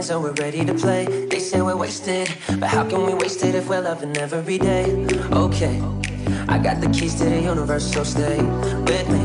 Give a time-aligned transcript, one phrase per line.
[0.00, 1.04] hands, so we're ready to play.
[1.26, 2.28] They say we're wasted,
[2.58, 4.84] but how can we waste it if we're loving every day?
[5.32, 5.80] Okay,
[6.48, 8.42] I got the keys to the universe, so stay
[8.88, 9.24] with me.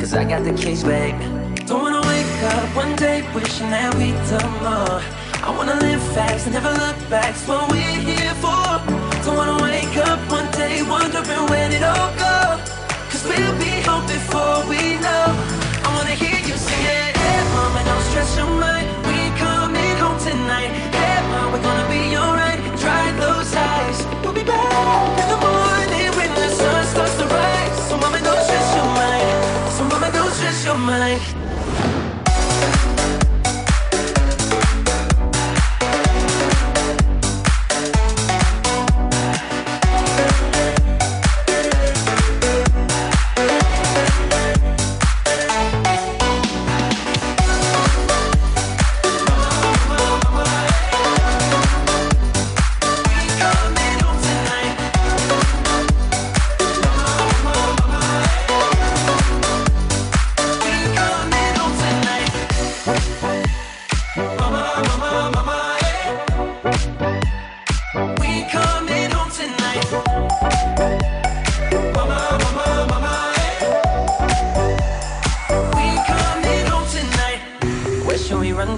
[0.00, 1.18] Cause I got the keys, babe.
[1.66, 5.00] Don't wanna wake up one day wishing that we'd done more.
[5.46, 8.66] I wanna live fast, never look back, that's what we're here for.
[9.24, 10.20] Don't wanna wake up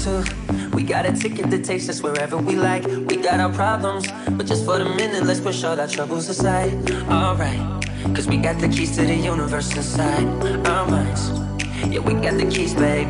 [0.00, 0.24] to?
[0.72, 2.84] We got a ticket that takes us wherever we like.
[2.86, 6.72] We got our problems, but just for the minute, let's push all our troubles aside.
[7.10, 7.60] Alright,
[8.14, 10.26] cause we got the keys to the universe inside
[10.66, 11.30] our minds.
[11.92, 13.08] Yeah, we got the keys, babe.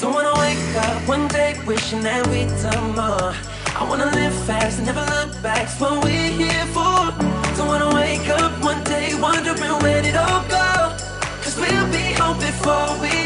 [0.00, 3.34] Don't wanna wake up one day wishing that we'd done more.
[3.80, 7.10] I wanna live fast and never look back, that's what we're here for.
[7.56, 10.96] Don't wanna wake up one day wondering where it all go.
[11.42, 13.17] Cause we'll be home before we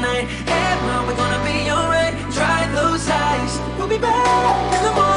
[0.00, 0.24] tonight.
[0.48, 2.14] Hey, mama, we're gonna be alright.
[2.32, 3.60] Dry those eyes.
[3.76, 5.09] We'll be back in the morning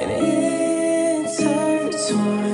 [0.00, 2.47] And it turns.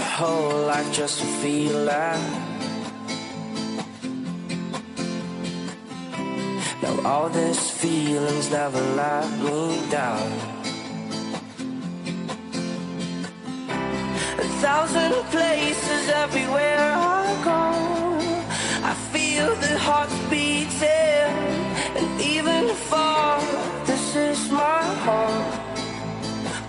[0.00, 2.18] whole life just to feel that.
[6.82, 10.32] Now all these feelings never let me down.
[14.38, 17.60] A thousand places everywhere I go,
[18.90, 21.32] I feel the heart beating,
[21.98, 23.40] and even far,
[23.86, 25.46] this is my home.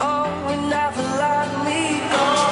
[0.02, 2.49] Oh, it never let me go.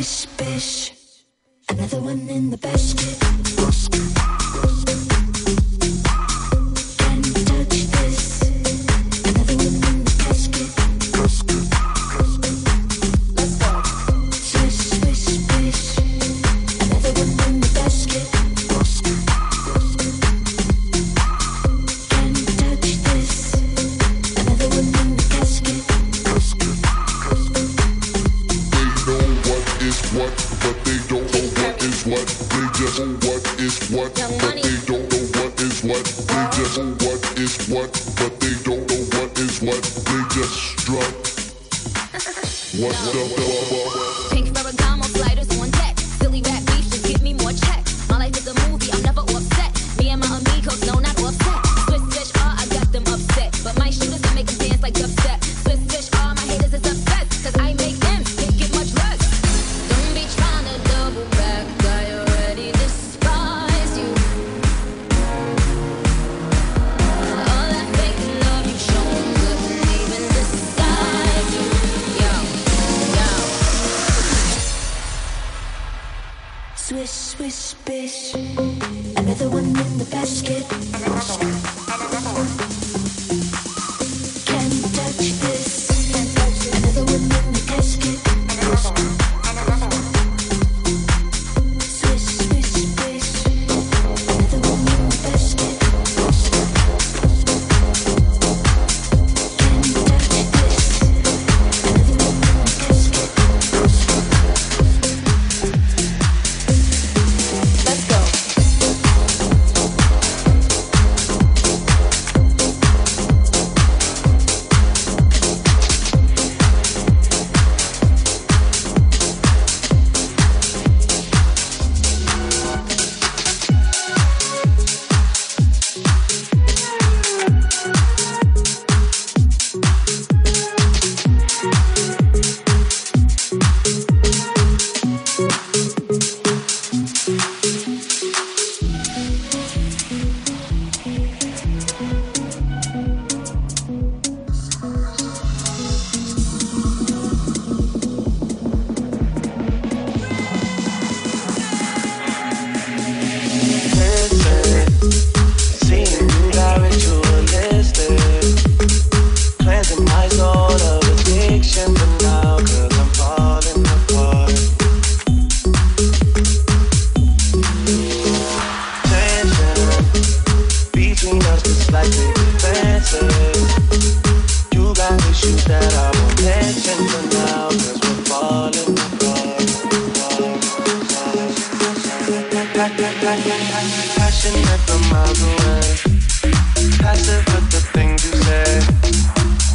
[0.00, 0.92] bish bish.
[1.68, 3.20] Another one in the basket.
[3.56, 4.39] basket.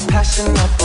[0.08, 0.85] passion up